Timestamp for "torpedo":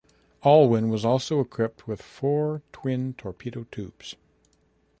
3.13-3.67